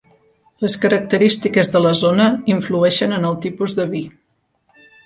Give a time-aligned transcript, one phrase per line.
[0.63, 4.07] Les característiques de la zona influeixen en el tipus de vi.